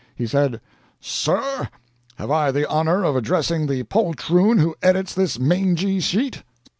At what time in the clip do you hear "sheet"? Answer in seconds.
5.99-6.41